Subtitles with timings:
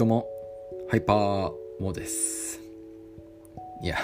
[0.00, 0.26] どうも、
[0.88, 2.58] ハイパーモーです。
[3.82, 3.96] いや、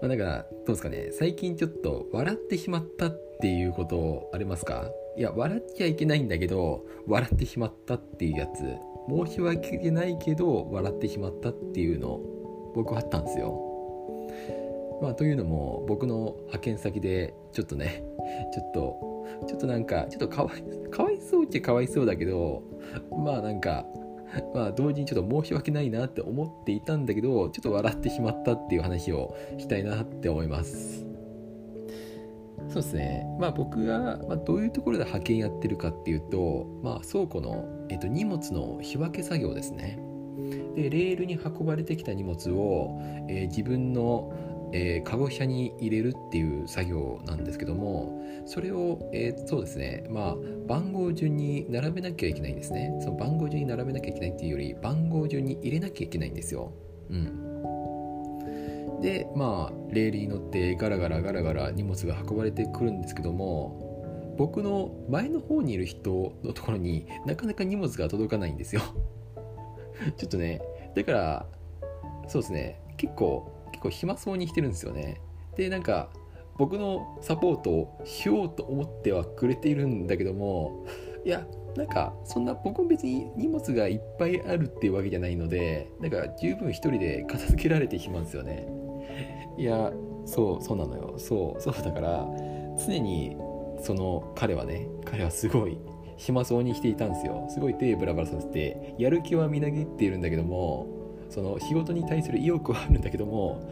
[0.00, 4.90] まあ、なんか、どうですかね、最近ちょっと笑ってしまったっていうことありますか？
[5.18, 8.60] いや、笑っちゃいけないんだけど、笑ってしまったっていうやつ、
[9.26, 12.18] 申し訳ないけど、笑ってしまったっていうの、
[12.74, 13.60] 僕はあったんですよ。
[15.02, 18.02] まあ、というのも、僕の派遣先で、ちょっとね、
[18.54, 22.62] ちょっと、ちょっとなんか、ちょっとかわい、かわいそうっちゃかわいそうだけど、
[23.10, 23.84] まあなんか、
[24.54, 31.06] まあ同時にちょっと申し訳ないなって思っていたんだけどちょっと笑ってしまったっていう話をしたいなって思います。
[32.68, 33.26] そうですね。
[33.40, 39.98] まあ僕が、ま、どういうところで派遣やってるかっていうと、まあ、倉庫の、えっと、荷物の仕分け作業ですね。
[40.74, 44.32] でレールに運ばれてきた荷物を、えー、自分の
[44.72, 50.06] えー、カゴ車に入れるっていう作業なんですけどもそれを、えー、そうですね。
[50.08, 50.36] まあ
[50.66, 52.96] 番号順に並べなきゃいけないんですね。
[53.00, 56.72] その番号順に並べなきゃいけないっていうより番号順に入れなきゃいけないんですよ。
[57.10, 57.48] うん。
[59.00, 68.82] でまあレールに乗ってガラガラガラガラ荷物が運ばれてくるんですけども僕の前の方にいる人のところになかなか荷物が届かないんですよ。
[70.16, 70.60] ちょっとね
[70.94, 71.46] だから
[72.28, 72.80] そうですね。
[72.96, 75.20] 結構結構暇そうにしてるんですよね。
[75.56, 76.10] でなんか
[76.56, 80.84] 僕のサポートをしようと思ってはくれているんだけども
[81.24, 88.68] いやなんかそんな僕も別に荷物がいっぱいあるっていうわけじゃないのでなんか十分一人で片付けられてしまうんですよね。
[89.56, 89.92] いや
[90.24, 91.14] そうそうなのよ。
[91.16, 92.26] そうそうだから
[92.84, 93.36] 常に
[93.80, 95.78] その彼はね彼はすごい
[96.16, 97.46] 暇そうにしていたんですよ。
[97.48, 100.97] すごい手ブラブラさせてやる気はみなぎっているんだけども
[101.28, 103.70] その仕事に対する意欲はあるんだけども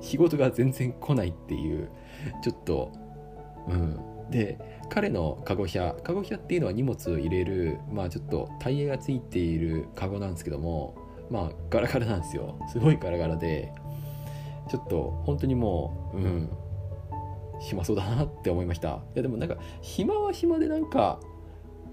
[0.00, 1.88] 仕事が全然来ないっていう
[2.42, 2.92] ちょっと
[3.68, 4.00] うん。
[4.30, 10.96] で彼のカゴ車カゴ車っていうのは荷物を入れるまあちょっとタイヤがついているカゴなんですけども
[11.30, 12.58] まあガラガラなんですよ。
[12.72, 13.72] すごいガラガラで
[14.68, 16.50] ちょっと本当にもううん。
[17.58, 18.88] 暇そうだなって思いました。
[18.88, 21.20] いやでもなんか暇は暇でなんか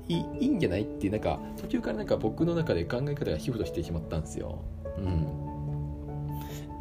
[0.07, 0.81] いいいんじゃない？
[0.81, 4.59] ってなんか途中からなんか僕の中で考え方がシフトしてしまったんですよ。
[4.97, 5.27] うん。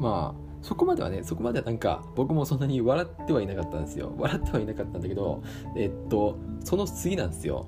[0.01, 4.15] まあそこまではねそこまではなんか僕もそんなに笑ってはいなかったんですよ。
[4.19, 5.43] 笑ってはいなかったんだけど
[5.77, 7.67] えっとその次なんですよ。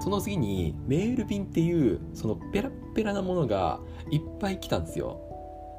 [0.00, 3.80] その次にメール便っていうそのペラペラなものが
[4.10, 5.20] いっぱい来たんですよ。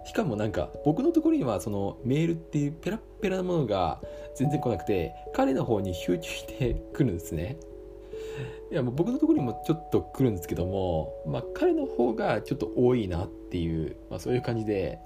[0.05, 4.01] しかもなんか僕のところにはそのメールっていうペラペラなものが
[4.35, 7.57] 全然来なくて彼の方に集中してくるんですね。
[8.71, 14.99] いやもう僕のところにもちょっと来るんですけども、まあ、彼の方がちょっと多いなっていう、まあ、そういう感じで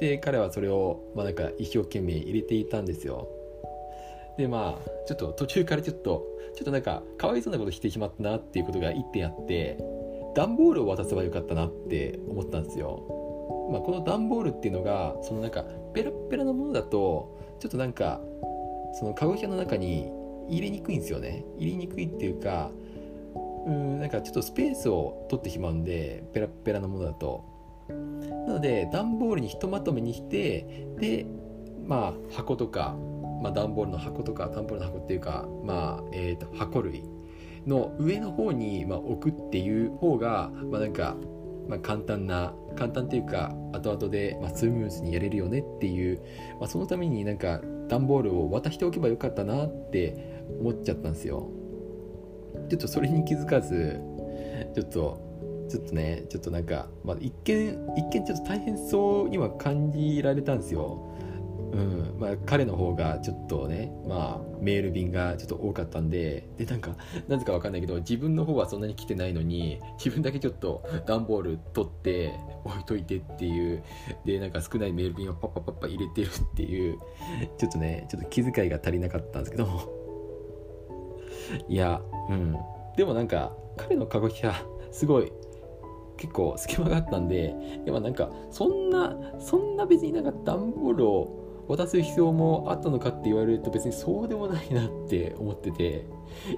[0.00, 3.28] で彼はそれを、まあ、なんか一生懸命入れていたんですよ。
[4.36, 6.24] でまあちょっと途中からちょっと
[6.54, 9.78] ちょっとなんかかわいそうなことしてしまったなっていうことが1点あって
[10.34, 13.02] 段ボールを渡せばよかったなって思ったんですよ、
[13.72, 18.20] まあ、この段ボールっていうのがそのなんかペラペラなものだとちょっとなんか
[18.94, 20.10] そのカゴ車の中に
[20.48, 21.44] 入れにくいんですよね。
[21.58, 22.70] 入れにくいっていうか
[23.66, 27.44] うんなんかちょっとスペースを取ってしまうんでペラペラなものだと。
[27.88, 31.26] なので段ボールにひとまとめにしてで
[31.86, 32.94] まあ箱とか、
[33.42, 37.02] まあ、段ボールの箱とか段ボールの箱っていうかまあえーと、箱類
[37.66, 41.16] の上の方に、まあ、置くっていう方がまあなんか、
[41.66, 46.20] まあ、簡単な簡単っていうか後々で、まあ、スムーズにやれるよねっていう、
[46.60, 51.48] まあ、そのためになんか段ボールを渡しておけばよかったなって思っちゃったんですよ。
[52.68, 54.00] ちょっとそれに気づかず
[54.74, 55.28] ちょっと
[55.68, 61.04] ちょっとねちょっとなんか、まあ、一見一見ちょっと大変そうには感じられたんですよ。
[61.72, 62.16] うん。
[62.18, 66.96] まあ、彼の方がちょっとね、まあ、メール便がちょっと多かったんででなんか
[67.28, 73.82] なぜか分かんないけど自分の方はそんなに来てないのに自分だけちょっと段ボール取って置いといてっていう
[74.24, 76.98] でなんか少ないメール便をパッパッパッパ入れてるっていう
[77.58, 79.97] ちょっとねちょっと気遣いが足りなかったんですけど。
[81.68, 82.56] いやうん。
[82.96, 84.54] でもなんか彼の過去は
[84.90, 85.32] すごい
[86.16, 87.54] 結構隙間があったんで
[87.86, 96.06] やっぱなんかそんなそんな別になんか段ボールを渡す必要もあったのかって言われると別にそうでもないなって思ってて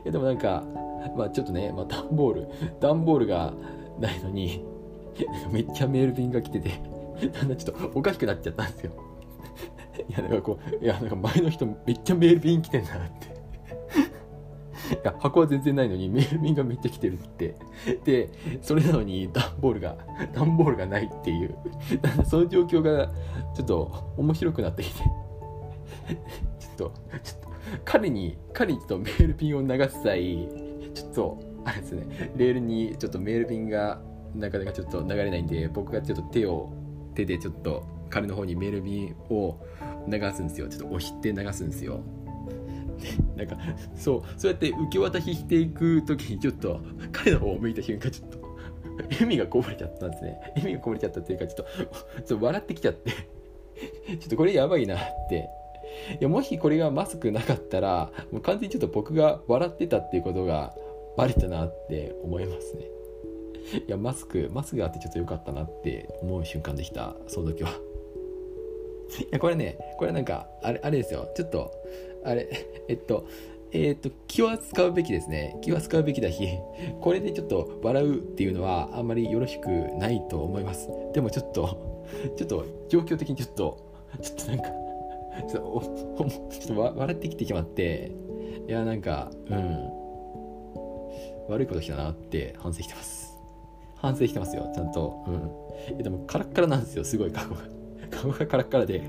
[0.02, 0.64] いやでもなんか
[1.16, 2.48] まあちょっとね、まあ、段ボール
[2.80, 3.52] 段ボールが
[3.98, 4.64] ないのに
[5.50, 6.80] めっちゃメール便が来てて
[7.28, 8.92] だんだんちょっとおかしくなっちゃったんですよ。
[10.08, 13.39] いやなんかこういやなんか前の人めっちゃメール便来てんだなって。
[15.02, 17.54] いや箱は全然ないのにメール便がめっちゃ来てるって。
[18.04, 18.30] で
[18.60, 19.96] それなのに段ボールが
[20.34, 21.54] 段ボールがないっていう。
[22.24, 23.12] その状況が
[23.54, 25.02] ちょっと面白くなってきて。
[26.58, 26.92] ちょっと
[27.22, 27.48] ちょっと
[27.84, 30.48] 彼に彼にちょっとメール便を流す際
[30.94, 34.00] ちょっとあれですねレールにちょっとメール便が
[34.34, 36.72] なかなかちょっと流れないんで僕がちょっと手を
[37.14, 39.58] 手でちょっと彼の方にメール便を
[40.08, 40.68] 流すんですよ。
[40.68, 42.00] ちょっと押して流すんですよ。
[43.36, 43.56] なんか
[43.96, 46.80] そうそうやって受け渡ししていく時にちょっと
[47.12, 48.38] 彼の方を向いた瞬間ちょっと
[49.10, 50.40] 笑みがこぼれちゃったんですね。
[50.56, 53.10] 笑みがこぼれちゃったっていうかちょっとょっと笑ってきちゃって。
[53.10, 54.98] ちょっとこれやばいなっ
[55.28, 55.48] て。
[56.20, 60.74] いやもしこれがマスクなかったらもう完全にちょっと僕が笑ってたっていうことが
[61.16, 62.84] バレたなって思いますね。
[63.86, 67.14] いやマスクマスクがあってちょっと良かったなって思う瞬間でした。
[67.26, 67.70] その時は。
[67.70, 67.72] い
[69.32, 71.28] やこれねこれなんかあれあれですよ。
[71.34, 71.72] ちょっと
[72.24, 72.48] あれ
[72.88, 73.26] えっと
[73.72, 75.56] えっと気は使うべきですね。
[75.62, 76.58] 気は使うべきだし
[77.00, 79.68] これでちょっと笑うっていうのはあんまりよろしく
[79.98, 80.88] ないと思います。
[81.14, 82.04] でもちょっと
[82.36, 84.64] ちょっと状況的にちょっとちょっとなんか
[85.48, 88.12] ちょっとょっと笑ってきてしまって
[88.68, 90.00] いやなんかうん。
[91.50, 93.36] 悪いことしたなって反省してます。
[93.96, 95.24] 反省してますよちゃんと。
[95.90, 95.98] うん。
[95.98, 97.56] でもカラッカラなんですよすごい顔が。
[98.10, 99.02] 顔がカラッカラで。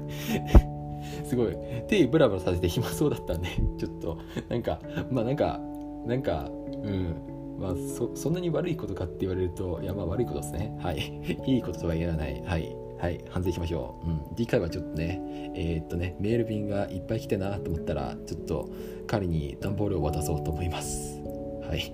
[1.32, 1.56] すごい。
[1.88, 3.48] 手ブラブラさせて暇そうだったんで
[3.80, 4.18] ちょっと。
[4.50, 5.62] なんかまあなんか
[6.06, 6.52] なんか
[6.84, 7.16] うん。
[7.58, 10.78] まあそそんなに悪いことかって言われるといやまあ悪いことですね。
[10.82, 10.98] はい。
[11.48, 12.42] いいこととは言わない。
[12.46, 12.76] はい。
[13.00, 13.24] はい。
[13.30, 18.70] 反省しましょう、うん、次回はちょっとねえー、っとねメール便がいっぱい来てなと思ったらちょっと
[19.08, 21.22] 彼に段ボールを渡そうと思います。
[21.64, 21.94] はい。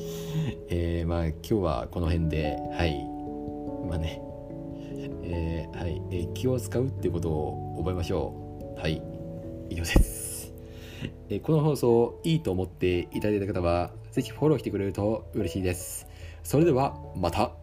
[0.70, 3.06] えー、まあ今日はこの辺ではい。
[3.86, 4.22] まあね。
[5.22, 8.49] えー、はい、えー、気を使うってことを覚えましょう。
[8.80, 9.02] はい
[9.68, 10.54] 以上です。
[11.28, 16.06] え、この放送いいと思っていただいた方は是非フォローしてくれると嬉しいです。
[16.42, 17.59] それではまた。